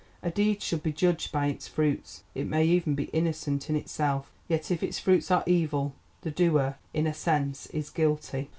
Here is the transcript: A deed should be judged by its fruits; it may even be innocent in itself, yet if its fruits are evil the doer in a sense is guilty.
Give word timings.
A 0.23 0.31
deed 0.31 0.63
should 0.63 0.81
be 0.81 0.91
judged 0.91 1.31
by 1.31 1.45
its 1.45 1.67
fruits; 1.67 2.23
it 2.33 2.47
may 2.47 2.65
even 2.65 2.95
be 2.95 3.03
innocent 3.13 3.69
in 3.69 3.75
itself, 3.75 4.31
yet 4.47 4.71
if 4.71 4.81
its 4.81 4.97
fruits 4.97 5.29
are 5.29 5.43
evil 5.45 5.93
the 6.21 6.31
doer 6.31 6.77
in 6.91 7.05
a 7.05 7.13
sense 7.13 7.67
is 7.67 7.91
guilty. 7.91 8.49